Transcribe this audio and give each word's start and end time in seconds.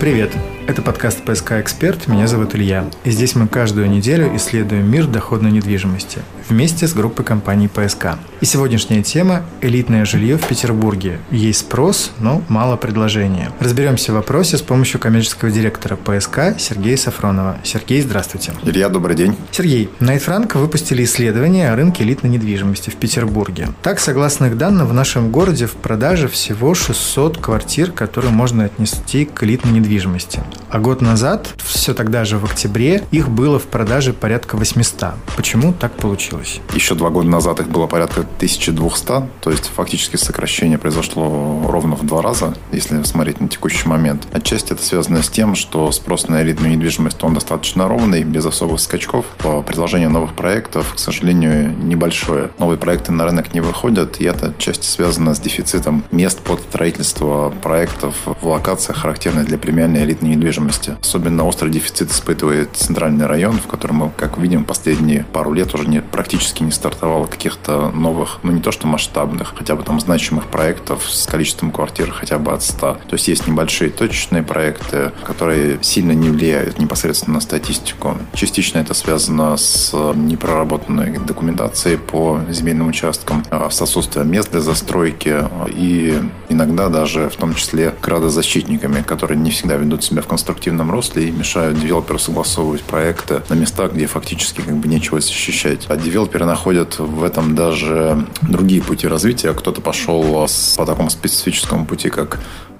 Привет! 0.00 0.30
Это 0.68 0.80
подкаст 0.80 1.24
«ПСК 1.24 1.54
Эксперт», 1.54 2.06
меня 2.06 2.28
зовут 2.28 2.54
Илья. 2.54 2.88
И 3.02 3.10
здесь 3.10 3.34
мы 3.34 3.48
каждую 3.48 3.90
неделю 3.90 4.30
исследуем 4.36 4.88
мир 4.88 5.08
доходной 5.08 5.50
недвижимости 5.50 6.20
вместе 6.48 6.86
с 6.86 6.92
группой 6.92 7.24
компаний 7.24 7.68
«ПСК». 7.68 8.16
И 8.40 8.44
сегодняшняя 8.44 9.02
тема– 9.02 9.42
элитное 9.60 10.04
жилье 10.04 10.38
в 10.38 10.46
Петербурге. 10.46 11.18
Есть 11.30 11.60
спрос, 11.60 12.12
но 12.20 12.42
мало 12.48 12.76
предложения. 12.76 13.52
Разберемся 13.60 14.12
в 14.12 14.14
вопросе 14.14 14.56
с 14.56 14.62
помощью 14.62 15.00
коммерческого 15.00 15.50
директора 15.50 15.96
ПСК 15.96 16.58
Сергея 16.58 16.96
Сафронова. 16.96 17.58
Сергей, 17.64 18.00
здравствуйте. 18.00 18.52
Илья, 18.64 18.88
добрый 18.88 19.16
день. 19.16 19.36
Сергей, 19.50 19.90
Найт 20.00 20.22
Франк 20.22 20.54
выпустили 20.54 21.04
исследование 21.04 21.72
о 21.72 21.76
рынке 21.76 22.04
элитной 22.04 22.30
недвижимости 22.30 22.90
в 22.90 22.96
Петербурге. 22.96 23.68
Так, 23.82 23.98
согласно 23.98 24.46
их 24.46 24.56
данным, 24.56 24.86
в 24.86 24.94
нашем 24.94 25.30
городе 25.30 25.66
в 25.66 25.72
продаже 25.72 26.28
всего 26.28 26.74
600 26.74 27.38
квартир, 27.38 27.90
которые 27.92 28.32
можно 28.32 28.64
отнести 28.64 29.24
к 29.24 29.42
элитной 29.42 29.72
недвижимости. 29.72 30.40
А 30.70 30.78
год 30.78 31.00
назад, 31.00 31.48
все 31.58 31.94
тогда 31.94 32.24
же 32.24 32.38
в 32.38 32.44
октябре, 32.44 33.04
их 33.10 33.28
было 33.28 33.58
в 33.58 33.64
продаже 33.64 34.12
порядка 34.12 34.56
800. 34.56 35.14
Почему 35.36 35.72
так 35.72 35.92
получилось? 35.92 36.37
Еще 36.74 36.94
два 36.94 37.10
года 37.10 37.28
назад 37.28 37.60
их 37.60 37.68
было 37.68 37.86
порядка 37.86 38.20
1200, 38.20 39.06
то 39.06 39.50
есть 39.50 39.66
фактически 39.74 40.16
сокращение 40.16 40.78
произошло 40.78 41.64
ровно 41.68 41.96
в 41.96 42.06
два 42.06 42.22
раза, 42.22 42.54
если 42.72 43.02
смотреть 43.02 43.40
на 43.40 43.48
текущий 43.48 43.88
момент. 43.88 44.26
Отчасти 44.32 44.72
это 44.72 44.82
связано 44.82 45.22
с 45.22 45.28
тем, 45.28 45.54
что 45.54 45.90
спрос 45.92 46.28
на 46.28 46.42
элитную 46.42 46.72
недвижимость, 46.72 47.22
он 47.22 47.34
достаточно 47.34 47.88
ровный, 47.88 48.24
без 48.24 48.46
особых 48.46 48.80
скачков. 48.80 49.26
По 49.38 49.62
предложению 49.62 50.10
новых 50.10 50.34
проектов, 50.34 50.94
к 50.94 50.98
сожалению, 50.98 51.76
небольшое. 51.76 52.50
Новые 52.58 52.78
проекты 52.78 53.12
на 53.12 53.24
рынок 53.24 53.54
не 53.54 53.60
выходят, 53.60 54.20
и 54.20 54.24
это 54.24 54.48
отчасти 54.48 54.86
связано 54.86 55.34
с 55.34 55.40
дефицитом 55.40 56.04
мест 56.10 56.40
под 56.40 56.60
строительство 56.60 57.52
проектов 57.62 58.14
в 58.24 58.46
локациях, 58.46 58.98
характерных 58.98 59.46
для 59.46 59.58
премиальной 59.58 60.04
элитной 60.04 60.30
недвижимости. 60.30 60.96
Особенно 61.00 61.44
острый 61.44 61.70
дефицит 61.70 62.10
испытывает 62.10 62.70
центральный 62.76 63.26
район, 63.26 63.58
в 63.58 63.66
котором 63.66 63.96
мы, 63.96 64.10
как 64.16 64.38
видим, 64.38 64.64
последние 64.64 65.24
пару 65.32 65.52
лет 65.52 65.74
уже 65.74 65.86
не, 65.86 66.00
практически 66.00 66.27
не 66.60 66.70
стартовало 66.70 67.26
каких-то 67.26 67.90
новых, 67.90 68.38
ну 68.42 68.52
не 68.52 68.60
то 68.60 68.72
что 68.72 68.86
масштабных, 68.86 69.54
хотя 69.56 69.76
бы 69.76 69.82
там 69.82 70.00
значимых 70.00 70.46
проектов 70.46 71.08
с 71.08 71.26
количеством 71.26 71.70
квартир 71.70 72.10
хотя 72.10 72.38
бы 72.38 72.52
от 72.52 72.62
100. 72.62 72.78
То 72.78 72.98
есть 73.12 73.28
есть 73.28 73.46
небольшие 73.46 73.90
точечные 73.90 74.42
проекты, 74.42 75.12
которые 75.24 75.78
сильно 75.82 76.12
не 76.12 76.30
влияют 76.30 76.78
непосредственно 76.78 77.34
на 77.34 77.40
статистику. 77.40 78.16
Частично 78.34 78.78
это 78.78 78.94
связано 78.94 79.56
с 79.56 79.92
непроработанной 80.14 81.18
документацией 81.18 81.98
по 81.98 82.40
земельным 82.48 82.88
участкам, 82.88 83.44
а 83.50 83.70
с 83.70 83.80
отсутствием 83.80 84.30
мест 84.30 84.50
для 84.50 84.60
застройки 84.60 85.44
и 85.68 86.20
иногда 86.48 86.88
даже 86.88 87.28
в 87.28 87.36
том 87.36 87.54
числе 87.54 87.94
градозащитниками, 88.02 89.02
которые 89.02 89.38
не 89.38 89.50
всегда 89.50 89.76
ведут 89.76 90.04
себя 90.04 90.22
в 90.22 90.26
конструктивном 90.26 90.90
русле 90.90 91.28
и 91.28 91.30
мешают 91.30 91.78
девелоперу 91.78 92.18
согласовывать 92.18 92.82
проекты 92.82 93.42
на 93.48 93.54
местах, 93.54 93.92
где 93.92 94.06
фактически 94.06 94.60
как 94.60 94.76
бы 94.76 94.88
нечего 94.88 95.20
защищать. 95.20 95.86
А 95.88 95.96
девелоперы 95.96 96.44
находят 96.44 96.98
в 96.98 97.22
этом 97.22 97.54
даже 97.54 98.26
другие 98.42 98.82
пути 98.82 99.06
развития. 99.06 99.52
Кто-то 99.52 99.80
пошел 99.80 100.46
по 100.76 100.86
такому 100.86 101.10
специфическому 101.10 101.86
пути, 101.86 102.10
как 102.10 102.38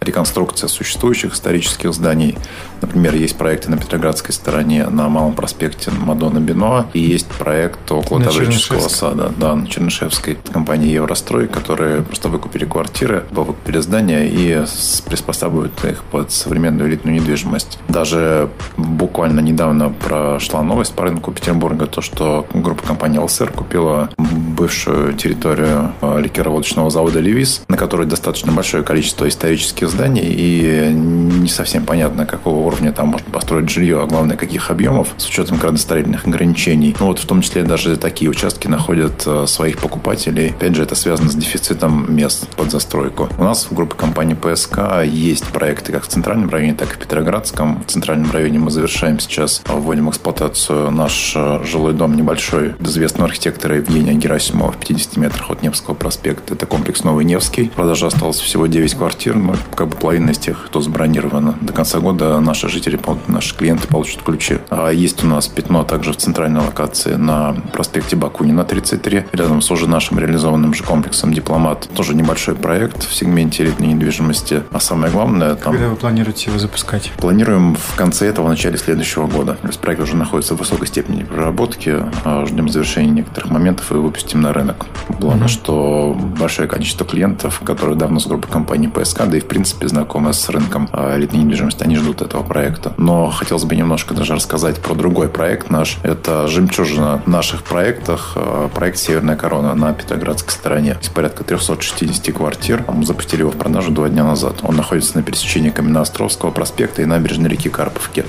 реконструкция 0.08 0.68
существующих 0.68 1.34
исторических 1.34 1.92
зданий. 1.92 2.36
Например, 2.80 3.14
есть 3.14 3.36
проекты 3.36 3.70
на 3.70 3.76
Петроградской 3.76 4.32
стороне 4.32 4.86
на 4.86 5.08
Малом 5.08 5.34
проспекте 5.34 5.90
Мадонна 5.90 6.38
Бино, 6.38 6.86
и 6.92 7.00
есть 7.00 7.26
проект 7.26 7.90
около 7.90 8.22
Таврического 8.22 8.88
сада, 8.88 9.32
да, 9.36 9.54
на 9.54 9.66
Чернышевской 9.66 10.38
компании 10.52 10.90
Еврострой, 10.92 11.48
которые 11.48 12.02
просто 12.02 12.28
выкупили 12.28 12.64
квартиры, 12.64 13.24
выкупили 13.30 13.78
здания 13.78 14.28
и 14.28 14.64
приспосабливают 15.06 15.84
их 15.84 16.02
под 16.04 16.30
современную 16.32 16.88
элитную 16.88 17.16
недвижимость. 17.16 17.78
Даже 17.88 18.50
буквально 18.76 19.40
недавно 19.40 19.90
прошла 19.90 20.62
новость 20.62 20.94
по 20.94 21.04
рынку 21.04 21.32
Петербурга, 21.32 21.86
то, 21.86 22.00
что 22.00 22.46
группа 22.54 22.82
компании 22.82 23.18
ЛСР 23.18 23.52
купила 23.52 24.10
бывшую 24.18 25.14
территорию 25.14 25.92
э, 26.00 26.20
ликероводочного 26.20 26.90
завода 26.90 27.20
«Левис», 27.20 27.62
на 27.68 27.76
которой 27.76 28.06
достаточно 28.06 28.52
большое 28.52 28.82
количество 28.82 29.28
исторических 29.28 29.88
зданий, 29.98 30.22
и 30.24 30.92
не 30.92 31.48
совсем 31.48 31.84
понятно, 31.84 32.24
какого 32.24 32.66
уровня 32.66 32.92
там 32.92 33.08
можно 33.08 33.28
построить 33.32 33.68
жилье, 33.68 34.00
а 34.00 34.06
главное, 34.06 34.36
каких 34.36 34.70
объемов, 34.70 35.08
с 35.16 35.26
учетом 35.26 35.58
градостроительных 35.58 36.24
ограничений. 36.24 36.94
Ну 37.00 37.06
вот 37.06 37.18
в 37.18 37.26
том 37.26 37.42
числе 37.42 37.64
даже 37.64 37.96
такие 37.96 38.30
участки 38.30 38.68
находят 38.68 39.24
э, 39.26 39.46
своих 39.48 39.78
покупателей. 39.78 40.50
Опять 40.50 40.76
же, 40.76 40.84
это 40.84 40.94
связано 40.94 41.30
с 41.30 41.34
дефицитом 41.34 42.14
мест 42.14 42.46
под 42.54 42.70
застройку. 42.70 43.28
У 43.38 43.42
нас 43.42 43.66
в 43.68 43.74
группе 43.74 43.96
компании 43.96 44.34
ПСК 44.34 45.04
есть 45.04 45.46
проекты 45.46 45.90
как 45.90 46.04
в 46.04 46.06
центральном 46.06 46.48
районе, 46.48 46.74
так 46.74 46.92
и 46.92 46.94
в 46.94 46.98
Петроградском. 46.98 47.82
В 47.82 47.90
центральном 47.90 48.30
районе 48.30 48.60
мы 48.60 48.70
завершаем 48.70 49.18
сейчас, 49.18 49.62
вводим 49.66 50.06
в 50.06 50.10
эксплуатацию 50.10 50.92
наш 50.92 51.32
э, 51.34 51.60
жилой 51.64 51.92
дом 51.92 52.16
небольшой 52.16 52.76
известного 52.78 53.26
архитектора 53.26 53.74
Евгения 53.74 54.14
Герасимова 54.14 54.70
в 54.70 54.76
50 54.76 55.16
метрах 55.16 55.50
от 55.50 55.62
Невского 55.62 55.94
проспекта. 55.94 56.54
Это 56.54 56.66
комплекс 56.66 57.02
Новый 57.02 57.24
Невский. 57.24 57.72
Продажа 57.74 58.06
осталось 58.06 58.38
всего 58.38 58.68
9 58.68 58.94
квартир, 58.94 59.34
но 59.34 59.56
как 59.74 59.87
бы 59.88 59.96
половина 59.96 60.30
из 60.30 60.38
тех, 60.38 60.66
кто 60.66 60.80
забронировано. 60.80 61.56
До 61.60 61.72
конца 61.72 62.00
года 62.00 62.38
наши 62.40 62.68
жители, 62.68 62.98
наши 63.26 63.54
клиенты 63.54 63.88
получат 63.88 64.22
ключи. 64.22 64.58
А 64.70 64.90
есть 64.90 65.24
у 65.24 65.26
нас 65.26 65.48
пятно 65.48 65.84
также 65.84 66.12
в 66.12 66.16
центральной 66.16 66.60
локации 66.60 67.14
на 67.14 67.54
проспекте 67.72 68.16
Бакунина 68.16 68.64
33, 68.64 69.26
рядом 69.32 69.60
с 69.62 69.70
уже 69.70 69.88
нашим 69.88 70.18
реализованным 70.18 70.74
же 70.74 70.84
комплексом 70.84 71.32
«Дипломат». 71.32 71.88
Тоже 71.94 72.14
небольшой 72.14 72.54
проект 72.54 73.04
в 73.04 73.14
сегменте 73.14 73.64
элитной 73.64 73.88
недвижимости. 73.88 74.62
А 74.70 74.80
самое 74.80 75.12
главное... 75.12 75.54
Там... 75.54 75.72
Когда 75.72 75.88
вы 75.88 75.96
планируете 75.96 76.50
его 76.50 76.58
запускать? 76.58 77.12
Планируем 77.18 77.76
в 77.76 77.96
конце 77.96 78.26
этого, 78.26 78.46
в 78.46 78.48
начале 78.50 78.78
следующего 78.78 79.26
года. 79.26 79.54
То 79.60 79.68
есть 79.68 79.80
проект 79.80 80.02
уже 80.02 80.16
находится 80.16 80.54
в 80.54 80.58
высокой 80.58 80.86
степени 80.86 81.24
проработки. 81.24 81.96
А 82.24 82.46
ждем 82.46 82.68
завершения 82.68 83.10
некоторых 83.10 83.50
моментов 83.50 83.90
и 83.92 83.94
выпустим 83.94 84.40
на 84.40 84.52
рынок. 84.52 84.86
Главное, 85.08 85.46
mm-hmm. 85.46 85.50
что 85.50 86.16
большое 86.38 86.68
количество 86.68 87.06
клиентов, 87.06 87.60
которые 87.64 87.96
давно 87.96 88.20
с 88.20 88.26
группой 88.26 88.50
компании 88.50 88.88
ПСК, 88.88 89.26
да 89.26 89.36
и 89.36 89.40
в 89.40 89.46
принципе 89.46 89.67
знакомы 89.80 90.32
с 90.32 90.48
рынком 90.48 90.88
а, 90.92 91.16
элитной 91.16 91.40
недвижимости, 91.40 91.82
они 91.82 91.96
ждут 91.96 92.22
этого 92.22 92.42
проекта. 92.42 92.92
Но 92.96 93.30
хотелось 93.30 93.64
бы 93.64 93.74
немножко 93.74 94.14
даже 94.14 94.34
рассказать 94.34 94.78
про 94.78 94.94
другой 94.94 95.28
проект 95.28 95.70
наш. 95.70 95.98
Это 96.02 96.46
жемчужина 96.48 97.22
в 97.24 97.28
наших 97.28 97.62
проектах, 97.62 98.32
а, 98.36 98.68
проект 98.68 98.98
«Северная 98.98 99.36
корона» 99.36 99.74
на 99.74 99.92
Петроградской 99.92 100.52
стороне. 100.52 100.96
Из 101.00 101.08
порядка 101.08 101.44
360 101.44 102.32
квартир. 102.32 102.84
Мы 102.88 103.04
запустили 103.04 103.40
его 103.40 103.50
в 103.50 103.56
продажу 103.56 103.90
два 103.90 104.08
дня 104.08 104.24
назад. 104.24 104.56
Он 104.62 104.76
находится 104.76 105.16
на 105.16 105.22
пересечении 105.22 105.70
Каменноостровского 105.70 106.50
проспекта 106.50 107.02
и 107.02 107.04
набережной 107.04 107.48
реки 107.48 107.68
Карповки. 107.68 108.24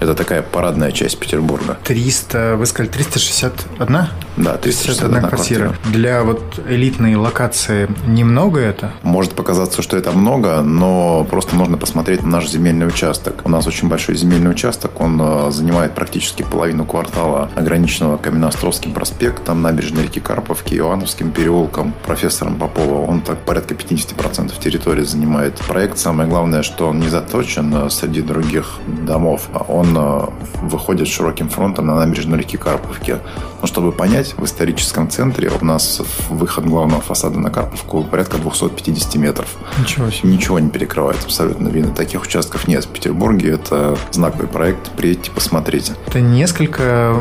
Это 0.00 0.14
такая 0.14 0.42
парадная 0.42 0.92
часть 0.92 1.18
Петербурга. 1.18 1.78
300, 1.84 2.56
вы 2.56 2.66
сказали, 2.66 2.90
361? 2.90 4.08
Да, 4.36 4.56
361 4.56 5.28
квартира 5.28 5.42
квартира. 5.52 5.74
Для 5.84 6.22
вот 6.22 6.60
элитной 6.68 7.14
локации 7.14 7.88
немного 8.06 8.60
это? 8.60 8.92
Может 9.02 9.32
показаться, 9.32 9.82
что 9.82 9.96
это 9.96 10.12
много, 10.12 10.62
но 10.62 10.81
просто 11.28 11.56
нужно 11.56 11.76
посмотреть 11.76 12.22
на 12.22 12.28
наш 12.28 12.48
земельный 12.48 12.86
участок. 12.86 13.42
У 13.44 13.48
нас 13.48 13.66
очень 13.66 13.88
большой 13.88 14.14
земельный 14.14 14.50
участок, 14.50 15.00
он 15.00 15.20
э, 15.20 15.50
занимает 15.50 15.94
практически 15.94 16.42
половину 16.42 16.84
квартала, 16.84 17.50
ограниченного 17.54 18.16
Каменноостровским 18.16 18.92
проспектом, 18.92 19.62
набережной 19.62 20.04
реки 20.04 20.20
Карповки, 20.20 20.78
Ивановским 20.78 21.30
переулком, 21.32 21.94
профессором 22.06 22.56
Попова. 22.56 23.06
Он 23.06 23.20
так 23.20 23.38
порядка 23.38 23.74
50% 23.74 24.52
территории 24.60 25.02
занимает. 25.02 25.56
Проект, 25.66 25.98
самое 25.98 26.28
главное, 26.28 26.62
что 26.62 26.88
он 26.88 27.00
не 27.00 27.08
заточен 27.08 27.74
э, 27.74 27.90
среди 27.90 28.22
других 28.22 28.78
домов. 28.86 29.48
А 29.52 29.64
он 29.66 29.96
э, 29.96 30.26
выходит 30.62 31.08
широким 31.08 31.48
фронтом 31.48 31.86
на 31.86 31.96
набережную 31.96 32.38
реки 32.38 32.56
Карповки. 32.56 33.18
Но 33.60 33.66
чтобы 33.66 33.92
понять, 33.92 34.34
в 34.36 34.44
историческом 34.44 35.08
центре 35.08 35.22
центре 35.22 35.50
у 35.60 35.64
нас 35.64 36.02
выход 36.30 36.64
главного 36.64 37.00
фасада 37.00 37.38
на 37.38 37.50
Карповку 37.50 38.02
порядка 38.02 38.38
250 38.38 39.14
метров. 39.16 39.56
Ничего 39.78 40.10
себе. 40.10 40.32
Ничего 40.32 40.58
не 40.58 40.68
перекрывает 40.72 41.18
абсолютно 41.24 41.68
видно. 41.68 41.92
Таких 41.92 42.22
участков 42.22 42.68
нет 42.68 42.84
в 42.84 42.88
Петербурге. 42.88 43.52
Это 43.52 43.96
знаковый 44.10 44.48
проект. 44.48 44.90
Приедьте, 44.92 45.30
посмотрите. 45.30 45.92
Это 46.06 46.20
несколько 46.20 47.14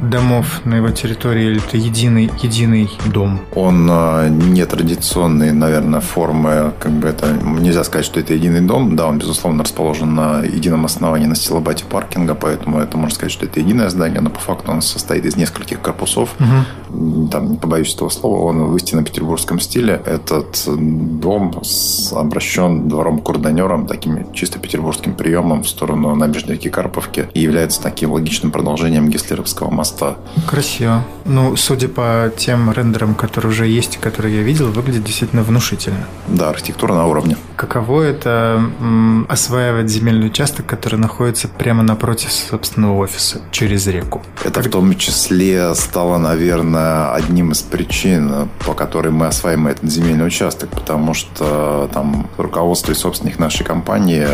домов 0.00 0.60
на 0.64 0.76
его 0.76 0.90
территории 0.90 1.46
или 1.46 1.58
это 1.58 1.76
единый, 1.76 2.30
единый 2.42 2.90
дом? 3.06 3.40
Он 3.54 3.88
а, 3.90 4.28
не 4.28 4.64
традиционной, 4.64 5.52
наверное, 5.52 6.00
формы. 6.00 6.72
Как 6.78 6.92
бы 6.92 7.08
это 7.08 7.32
нельзя 7.42 7.84
сказать, 7.84 8.06
что 8.06 8.20
это 8.20 8.34
единый 8.34 8.60
дом. 8.60 8.96
Да, 8.96 9.06
он, 9.06 9.18
безусловно, 9.18 9.64
расположен 9.64 10.14
на 10.14 10.42
едином 10.42 10.84
основании 10.84 11.26
на 11.26 11.34
стилобате 11.34 11.84
паркинга, 11.84 12.34
поэтому 12.34 12.78
это 12.78 12.96
можно 12.96 13.14
сказать, 13.14 13.32
что 13.32 13.46
это 13.46 13.60
единое 13.60 13.88
здание, 13.90 14.20
но 14.20 14.30
по 14.30 14.40
факту 14.40 14.72
он 14.72 14.82
состоит 14.82 15.24
из 15.24 15.36
нескольких 15.36 15.80
корпусов. 15.80 16.30
Угу 16.38 16.46
там, 17.30 17.52
не 17.52 17.56
побоюсь 17.56 17.94
этого 17.94 18.08
слова, 18.08 18.42
он 18.42 18.64
в 18.64 18.76
истинно 18.76 19.04
петербургском 19.04 19.60
стиле. 19.60 20.00
Этот 20.04 20.62
дом 20.66 21.62
обращен 22.12 22.59
двором-курданером, 22.68 23.86
таким 23.86 24.32
чисто 24.32 24.58
петербургским 24.58 25.14
приемом 25.14 25.62
в 25.62 25.68
сторону 25.68 26.14
набережной 26.14 26.54
реки 26.54 26.68
Карповки 26.68 27.28
и 27.34 27.40
является 27.40 27.82
таким 27.82 28.12
логичным 28.12 28.50
продолжением 28.52 29.08
Гислеровского 29.08 29.70
моста. 29.70 30.16
Красиво. 30.46 31.04
Ну, 31.24 31.56
судя 31.56 31.88
по 31.88 32.32
тем 32.36 32.70
рендерам, 32.72 33.14
которые 33.14 33.50
уже 33.50 33.66
есть, 33.66 33.98
которые 33.98 34.36
я 34.38 34.42
видел, 34.42 34.68
выглядит 34.70 35.04
действительно 35.04 35.42
внушительно. 35.42 36.06
Да, 36.28 36.50
архитектура 36.50 36.94
на 36.94 37.06
уровне. 37.06 37.36
Каково 37.56 38.02
это 38.02 38.62
м, 38.80 39.26
осваивать 39.28 39.88
земельный 39.88 40.26
участок, 40.28 40.66
который 40.66 40.98
находится 40.98 41.48
прямо 41.48 41.82
напротив 41.82 42.32
собственного 42.32 42.96
офиса, 42.98 43.40
через 43.50 43.86
реку? 43.86 44.22
Это 44.44 44.62
в 44.62 44.68
том 44.68 44.96
числе 44.96 45.74
стало, 45.74 46.18
наверное, 46.18 47.12
одним 47.12 47.52
из 47.52 47.62
причин, 47.62 48.48
по 48.66 48.74
которой 48.74 49.12
мы 49.12 49.26
осваиваем 49.26 49.68
этот 49.68 49.90
земельный 49.90 50.26
участок, 50.26 50.70
потому 50.70 51.14
что 51.14 51.88
там 51.92 52.28
руководство 52.50 52.90
и 52.90 52.94
собственник 52.96 53.38
нашей 53.38 53.64
компании 53.64 54.26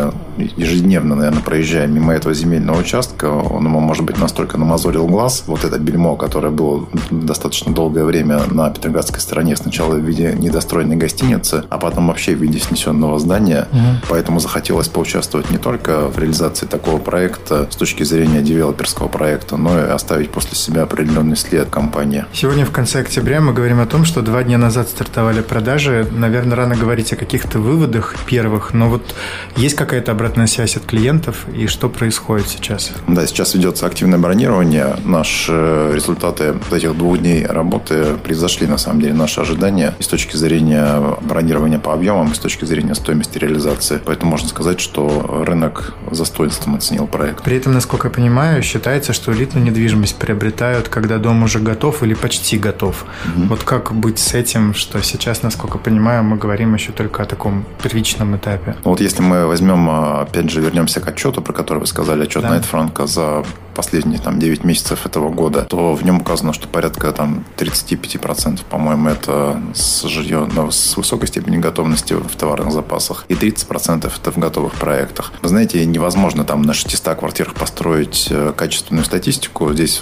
ежедневно, 0.56 1.14
наверное, 1.14 1.42
проезжая 1.42 1.86
мимо 1.86 2.14
этого 2.14 2.34
земельного 2.34 2.80
участка, 2.80 3.26
он 3.26 3.64
ему, 3.64 3.80
может 3.80 4.04
быть, 4.04 4.18
настолько 4.18 4.56
намазорил 4.56 5.06
глаз, 5.06 5.44
вот 5.46 5.64
это 5.64 5.78
бельмо, 5.78 6.16
которое 6.16 6.50
было 6.50 6.86
достаточно 7.10 7.74
долгое 7.74 8.04
время 8.04 8.40
на 8.50 8.70
Петроградской 8.70 9.20
стороне, 9.20 9.54
сначала 9.56 9.94
в 9.94 10.00
виде 10.00 10.34
недостроенной 10.38 10.96
гостиницы, 10.96 11.64
а 11.68 11.78
потом 11.78 12.08
вообще 12.08 12.34
в 12.34 12.42
виде 12.42 12.58
снесенного 12.58 13.18
здания. 13.18 13.68
Угу. 13.70 14.06
Поэтому 14.08 14.40
захотелось 14.40 14.88
поучаствовать 14.88 15.50
не 15.50 15.58
только 15.58 16.08
в 16.08 16.18
реализации 16.18 16.66
такого 16.66 16.98
проекта 16.98 17.68
с 17.70 17.76
точки 17.76 18.02
зрения 18.02 18.40
девелоперского 18.40 19.08
проекта, 19.08 19.56
но 19.58 19.78
и 19.78 19.82
оставить 19.82 20.30
после 20.30 20.56
себя 20.56 20.82
определенный 20.82 21.36
след 21.36 21.68
компании. 21.68 22.24
Сегодня 22.32 22.64
в 22.64 22.70
конце 22.70 23.00
октября 23.00 23.40
мы 23.42 23.52
говорим 23.52 23.80
о 23.80 23.86
том, 23.86 24.06
что 24.06 24.22
два 24.22 24.42
дня 24.42 24.56
назад 24.56 24.88
стартовали 24.88 25.42
продажи. 25.42 26.06
Наверное, 26.10 26.56
рано 26.56 26.76
говорить 26.76 27.12
о 27.12 27.16
каких-то 27.16 27.58
выводах 27.58 28.05
первых, 28.26 28.74
но 28.74 28.88
вот 28.88 29.14
есть 29.56 29.74
какая-то 29.74 30.12
обратная 30.12 30.46
связь 30.46 30.76
от 30.76 30.84
клиентов 30.84 31.46
и 31.54 31.66
что 31.66 31.88
происходит 31.88 32.48
сейчас? 32.48 32.92
Да, 33.06 33.26
сейчас 33.26 33.54
ведется 33.54 33.86
активное 33.86 34.18
бронирование. 34.18 34.96
Наши 35.04 35.90
результаты 35.92 36.54
этих 36.70 36.96
двух 36.96 37.18
дней 37.18 37.46
работы 37.46 38.16
превзошли, 38.22 38.66
на 38.66 38.78
самом 38.78 39.00
деле, 39.00 39.14
наши 39.14 39.40
ожидания 39.40 39.94
и 39.98 40.02
с 40.02 40.08
точки 40.08 40.36
зрения 40.36 41.00
бронирования 41.22 41.78
по 41.78 41.94
объемам, 41.94 42.32
и 42.32 42.34
с 42.34 42.38
точки 42.38 42.64
зрения 42.64 42.94
стоимости 42.94 43.38
реализации. 43.38 44.00
Поэтому 44.04 44.32
можно 44.32 44.48
сказать, 44.48 44.80
что 44.80 45.42
рынок 45.46 45.94
за 46.10 46.26
достоинством 46.26 46.74
оценил 46.74 47.06
проект. 47.06 47.44
При 47.44 47.56
этом, 47.56 47.72
насколько 47.72 48.08
я 48.08 48.14
понимаю, 48.14 48.62
считается, 48.62 49.12
что 49.12 49.32
элитную 49.32 49.64
недвижимость 49.64 50.16
приобретают, 50.16 50.88
когда 50.88 51.18
дом 51.18 51.44
уже 51.44 51.60
готов 51.60 52.02
или 52.02 52.14
почти 52.14 52.58
готов. 52.58 53.04
Угу. 53.36 53.46
Вот 53.46 53.62
как 53.62 53.94
быть 53.94 54.18
с 54.18 54.34
этим, 54.34 54.74
что 54.74 55.00
сейчас, 55.02 55.42
насколько 55.42 55.78
понимаю, 55.78 56.24
мы 56.24 56.36
говорим 56.36 56.74
еще 56.74 56.90
только 56.90 57.22
о 57.22 57.26
таком 57.26 57.64
первичном 57.96 58.36
этапе? 58.36 58.76
Вот 58.84 59.00
если 59.00 59.22
мы 59.22 59.46
возьмем, 59.46 59.88
опять 59.88 60.50
же, 60.50 60.60
вернемся 60.60 61.00
к 61.00 61.08
отчету, 61.08 61.42
про 61.42 61.52
который 61.52 61.78
вы 61.78 61.86
сказали, 61.86 62.24
отчет 62.24 62.42
да. 62.42 62.50
Найтфранка 62.50 63.06
за 63.06 63.44
последние 63.76 64.18
там, 64.18 64.38
9 64.38 64.64
месяцев 64.64 65.06
этого 65.06 65.30
года, 65.30 65.62
то 65.62 65.94
в 65.94 66.02
нем 66.04 66.20
указано, 66.20 66.52
что 66.52 66.66
порядка 66.66 67.12
там, 67.12 67.44
35%, 67.58 68.60
по-моему, 68.68 69.10
это 69.10 69.60
с 69.74 70.04
жилье 70.08 70.48
ну, 70.54 70.70
с 70.70 70.96
высокой 70.96 71.28
степенью 71.28 71.60
готовности 71.60 72.14
в 72.14 72.34
товарных 72.36 72.72
запасах, 72.72 73.24
и 73.28 73.34
30% 73.34 74.10
это 74.16 74.32
в 74.32 74.38
готовых 74.38 74.72
проектах. 74.74 75.32
Вы 75.42 75.48
знаете, 75.48 75.84
невозможно 75.84 76.44
там 76.44 76.62
на 76.62 76.72
600 76.74 77.18
квартирах 77.18 77.54
построить 77.54 78.28
э, 78.30 78.52
качественную 78.56 79.04
статистику. 79.04 79.72
Здесь 79.72 80.00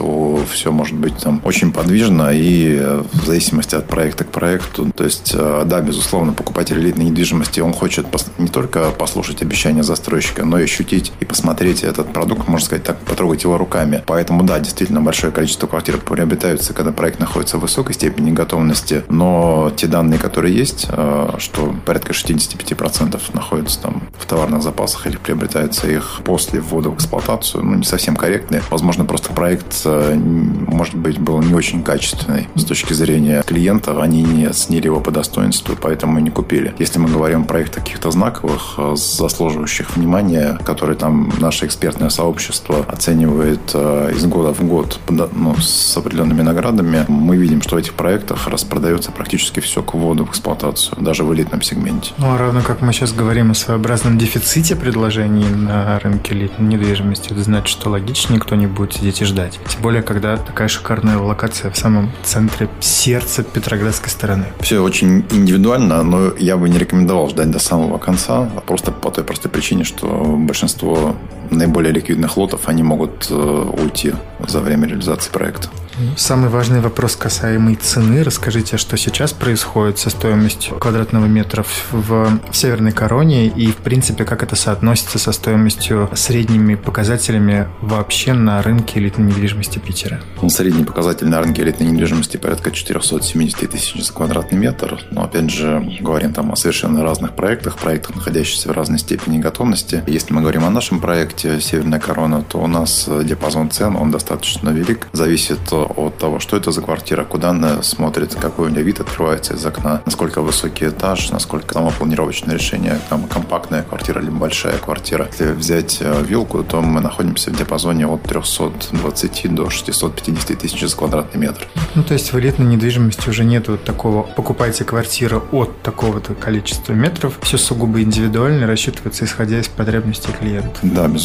все 0.52 0.72
может 0.72 0.96
быть 0.96 1.16
там 1.18 1.40
очень 1.44 1.72
подвижно 1.72 2.30
и 2.32 2.76
э, 2.78 3.02
в 3.12 3.26
зависимости 3.26 3.74
от 3.74 3.86
проекта 3.86 4.24
к 4.24 4.30
проекту. 4.30 4.92
То 4.92 5.04
есть, 5.04 5.32
э, 5.34 5.64
да, 5.66 5.80
безусловно, 5.80 6.32
покупатель 6.32 6.78
элитной 6.78 7.06
недвижимости, 7.06 7.60
он 7.60 7.72
хочет 7.72 8.06
не 8.38 8.48
только 8.48 8.90
послушать 8.90 9.42
обещания 9.42 9.82
застройщика, 9.82 10.44
но 10.44 10.58
и 10.60 10.64
ощутить 10.64 11.12
и 11.20 11.24
посмотреть 11.24 11.82
этот 11.82 12.12
продукт, 12.12 12.46
можно 12.48 12.66
сказать 12.66 12.84
так, 12.84 12.98
потрогать 12.98 13.42
его 13.42 13.58
руками. 13.64 14.02
Поэтому, 14.06 14.42
да, 14.42 14.60
действительно, 14.60 15.00
большое 15.00 15.32
количество 15.32 15.66
квартир 15.66 15.98
приобретаются, 15.98 16.74
когда 16.74 16.92
проект 16.92 17.18
находится 17.18 17.56
в 17.56 17.60
высокой 17.60 17.94
степени 17.94 18.30
готовности. 18.30 19.04
Но 19.08 19.72
те 19.74 19.86
данные, 19.86 20.18
которые 20.18 20.54
есть, 20.54 20.86
э, 20.90 21.30
что 21.38 21.74
порядка 21.86 22.12
65% 22.12 23.20
находятся 23.32 23.80
там 23.80 24.02
в 24.18 24.26
товарных 24.26 24.62
запасах 24.62 25.06
или 25.06 25.16
приобретается 25.16 25.88
их 25.88 26.20
после 26.24 26.60
ввода 26.60 26.90
в 26.90 26.94
эксплуатацию, 26.94 27.64
ну, 27.64 27.74
не 27.76 27.84
совсем 27.84 28.16
корректные. 28.16 28.62
Возможно, 28.70 29.04
просто 29.04 29.32
проект, 29.32 29.80
э, 29.84 30.14
может 30.14 30.94
быть, 30.94 31.18
был 31.18 31.40
не 31.40 31.54
очень 31.54 31.82
качественный 31.82 32.48
с 32.54 32.64
точки 32.64 32.92
зрения 32.92 33.42
клиентов. 33.42 33.98
Они 33.98 34.22
не 34.22 34.44
оценили 34.44 34.86
его 34.86 35.00
по 35.00 35.10
достоинству, 35.10 35.74
поэтому 35.80 36.18
и 36.18 36.22
не 36.22 36.30
купили. 36.30 36.74
Если 36.78 36.98
мы 36.98 37.08
говорим 37.08 37.42
о 37.42 37.44
проектах 37.44 37.84
каких-то 37.84 38.10
знаковых, 38.10 38.74
э, 38.78 38.94
заслуживающих 38.96 39.96
внимания, 39.96 40.58
которые 40.64 40.96
там 40.96 41.32
наше 41.40 41.66
экспертное 41.66 42.10
сообщество 42.10 42.84
оценивает 42.88 43.53
происходит 43.54 43.70
э, 43.74 44.12
из 44.14 44.26
года 44.26 44.52
в 44.52 44.62
год 44.64 45.00
ну, 45.08 45.56
с 45.56 45.96
определенными 45.96 46.42
наградами, 46.42 47.04
мы 47.08 47.36
видим, 47.36 47.62
что 47.62 47.76
в 47.76 47.78
этих 47.78 47.94
проектах 47.94 48.48
распродается 48.48 49.12
практически 49.12 49.60
все 49.60 49.82
к 49.82 49.94
вводу 49.94 50.24
в 50.24 50.30
эксплуатацию, 50.30 50.96
даже 51.00 51.24
в 51.24 51.34
элитном 51.34 51.62
сегменте. 51.62 52.12
Ну, 52.18 52.34
а 52.34 52.38
равно 52.38 52.62
как 52.62 52.80
мы 52.80 52.92
сейчас 52.92 53.12
говорим 53.12 53.50
о 53.50 53.54
своеобразном 53.54 54.18
дефиците 54.18 54.76
предложений 54.76 55.46
на 55.54 55.98
рынке 56.00 56.34
элитной 56.34 56.68
недвижимости, 56.68 57.32
это 57.32 57.42
значит, 57.42 57.68
что 57.68 57.90
логичнее 57.90 58.36
никто 58.36 58.54
не 58.54 58.66
будет 58.66 58.94
сидеть 58.94 59.22
и 59.22 59.24
ждать. 59.24 59.58
Тем 59.68 59.82
более, 59.82 60.02
когда 60.02 60.36
такая 60.36 60.68
шикарная 60.68 61.18
локация 61.18 61.70
в 61.70 61.76
самом 61.76 62.10
центре 62.22 62.68
сердца 62.80 63.42
Петроградской 63.42 64.10
стороны. 64.10 64.46
Все 64.60 64.80
очень 64.80 65.24
индивидуально, 65.30 66.02
но 66.02 66.32
я 66.38 66.56
бы 66.56 66.68
не 66.68 66.78
рекомендовал 66.78 67.28
ждать 67.28 67.50
до 67.50 67.58
самого 67.58 67.98
конца, 67.98 68.48
просто 68.66 68.90
по 68.92 69.10
той 69.10 69.24
простой 69.24 69.50
причине, 69.50 69.84
что 69.84 70.06
большинство 70.38 71.14
наиболее 71.54 71.92
ликвидных 71.92 72.36
лотов, 72.36 72.68
они 72.68 72.82
могут 72.82 73.28
э, 73.30 73.34
уйти 73.34 74.12
за 74.46 74.60
время 74.60 74.88
реализации 74.88 75.30
проекта. 75.30 75.68
Самый 76.16 76.50
важный 76.50 76.80
вопрос 76.80 77.16
касаемый 77.16 77.76
цены. 77.76 78.24
Расскажите, 78.24 78.76
что 78.76 78.96
сейчас 78.96 79.32
происходит 79.32 79.98
со 79.98 80.10
стоимостью 80.10 80.76
квадратного 80.76 81.26
метра 81.26 81.64
в, 81.92 81.92
в 81.92 82.40
Северной 82.52 82.92
Короне 82.92 83.46
и, 83.46 83.68
в 83.68 83.76
принципе, 83.76 84.24
как 84.24 84.42
это 84.42 84.56
соотносится 84.56 85.18
со 85.18 85.32
стоимостью 85.32 86.10
средними 86.14 86.74
показателями 86.74 87.68
вообще 87.80 88.32
на 88.32 88.60
рынке 88.62 88.98
элитной 88.98 89.26
недвижимости 89.26 89.78
Питера? 89.78 90.20
Ну, 90.42 90.50
средний 90.50 90.84
показатель 90.84 91.28
на 91.28 91.40
рынке 91.40 91.62
элитной 91.62 91.86
недвижимости 91.86 92.36
порядка 92.36 92.70
470 92.72 93.70
тысяч 93.70 94.04
за 94.04 94.12
квадратный 94.12 94.58
метр. 94.58 95.00
Но, 95.10 95.24
опять 95.24 95.50
же, 95.50 95.96
говорим 96.00 96.32
там 96.32 96.52
о 96.52 96.56
совершенно 96.56 97.02
разных 97.02 97.36
проектах, 97.36 97.76
проектах, 97.76 98.16
находящихся 98.16 98.68
в 98.68 98.72
разной 98.72 98.98
степени 98.98 99.38
готовности. 99.38 100.02
Если 100.06 100.32
мы 100.32 100.40
говорим 100.40 100.64
о 100.64 100.70
нашем 100.70 101.00
проекте 101.00 101.43
«Северная 101.60 102.00
корона», 102.00 102.42
то 102.42 102.58
у 102.58 102.66
нас 102.66 103.08
диапазон 103.24 103.70
цен, 103.70 103.96
он 103.96 104.10
достаточно 104.10 104.70
велик. 104.70 105.08
Зависит 105.12 105.72
от 105.72 106.18
того, 106.18 106.40
что 106.40 106.56
это 106.56 106.70
за 106.70 106.82
квартира, 106.82 107.24
куда 107.24 107.50
она 107.50 107.82
смотрит, 107.82 108.34
какой 108.34 108.68
у 108.68 108.70
нее 108.70 108.82
вид 108.82 109.00
открывается 109.00 109.54
из 109.54 109.64
окна, 109.66 110.02
насколько 110.04 110.42
высокий 110.42 110.88
этаж, 110.88 111.30
насколько 111.30 111.74
там 111.74 111.90
планировочное 111.92 112.54
решение, 112.54 112.98
там 113.08 113.24
компактная 113.24 113.82
квартира 113.82 114.20
или 114.20 114.30
большая 114.30 114.78
квартира. 114.78 115.28
Если 115.32 115.52
взять 115.52 115.98
э, 116.00 116.22
вилку, 116.22 116.62
то 116.62 116.80
мы 116.80 117.00
находимся 117.00 117.50
в 117.50 117.56
диапазоне 117.56 118.06
от 118.06 118.22
320 118.22 119.54
до 119.54 119.70
650 119.70 120.58
тысяч 120.58 120.88
за 120.88 120.96
квадратный 120.96 121.40
метр. 121.40 121.66
Ну, 121.94 122.02
то 122.02 122.14
есть 122.14 122.32
в 122.32 122.38
элитной 122.38 122.66
недвижимости 122.66 123.28
уже 123.28 123.44
нет 123.44 123.68
вот 123.68 123.84
такого 123.84 124.22
покупайте 124.22 124.84
квартиру 124.84 125.44
от 125.52 125.82
такого-то 125.82 126.34
количества 126.34 126.92
метров, 126.92 127.38
все 127.42 127.58
сугубо 127.58 128.02
индивидуально 128.02 128.66
рассчитывается 128.66 129.24
исходя 129.24 129.60
из 129.60 129.68
потребностей 129.68 130.32
клиента. 130.32 130.78
Да, 130.82 131.06
безусловно. 131.08 131.23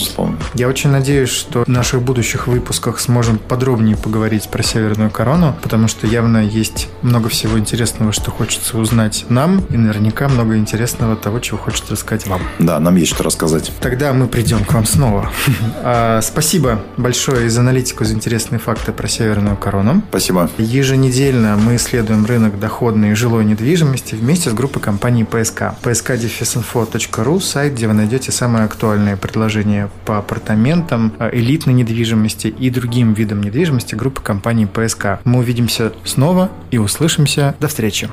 Я 0.54 0.68
очень 0.68 0.90
надеюсь, 0.90 1.30
что 1.30 1.64
в 1.64 1.68
наших 1.68 2.02
будущих 2.02 2.48
выпусках 2.48 3.00
сможем 3.00 3.38
подробнее 3.38 3.98
поговорить 3.98 4.50
про 4.50 4.64
Северную 4.64 5.12
Корону, 5.12 5.56
потому 5.62 5.88
что 5.88 6.08
явно 6.08 6.38
есть 6.46 6.90
много 7.02 7.30
всего 7.30 7.58
интересного, 7.58 8.12
что 8.12 8.32
хочется 8.32 8.78
узнать 8.78 9.26
нам, 9.30 9.64
и 9.70 9.78
наверняка 9.78 10.28
много 10.28 10.58
интересного 10.58 11.16
того, 11.16 11.40
чего 11.40 11.58
хочет 11.58 11.90
рассказать 11.92 12.28
вам. 12.28 12.42
Да, 12.60 12.80
нам 12.80 12.96
есть 12.96 13.14
что 13.14 13.24
рассказать. 13.24 13.72
Тогда 13.80 14.14
мы 14.14 14.28
придем 14.28 14.64
к 14.64 14.74
вам 14.74 14.86
снова. 14.86 15.30
А, 15.82 16.22
спасибо 16.22 16.82
большое 16.98 17.50
за 17.50 17.62
аналитику, 17.62 18.04
за 18.04 18.14
интересные 18.14 18.60
факты 18.60 18.92
про 18.92 19.08
Северную 19.08 19.56
Корону. 19.56 20.02
Спасибо. 20.10 20.50
Еженедельно 20.58 21.56
мы 21.58 21.78
исследуем 21.78 22.26
рынок 22.26 22.60
доходной 22.60 23.12
и 23.12 23.14
жилой 23.14 23.46
недвижимости 23.46 24.16
вместе 24.16 24.50
с 24.50 24.54
группой 24.54 24.82
компаний 24.82 25.24
PSK. 25.24 25.76
pskdefisinfo.ru– 25.82 27.40
сайт, 27.42 27.74
где 27.74 27.88
вы 27.88 27.94
найдете 27.94 28.32
самые 28.32 28.66
актуальные 28.66 29.18
предложения 29.18 29.89
по 30.06 30.18
апартаментам, 30.18 31.14
элитной 31.32 31.74
недвижимости 31.74 32.48
и 32.48 32.70
другим 32.70 33.14
видам 33.14 33.42
недвижимости 33.42 33.96
группы 33.96 34.22
компаний 34.22 34.66
ПСК. 34.66 35.20
Мы 35.24 35.40
увидимся 35.40 35.94
снова 36.04 36.50
и 36.72 36.78
услышимся. 36.78 37.56
До 37.60 37.68
встречи. 37.68 38.10